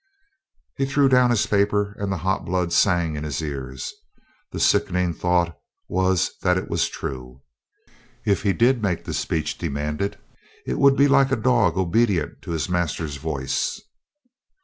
[0.77, 3.93] He threw down his paper, and the hot blood sang in his ears.
[4.51, 5.55] The sickening thought
[5.87, 7.43] was that it was true.
[8.25, 10.17] If he did make the speech demanded
[10.65, 13.79] it would be like a dog obedient to his master's voice.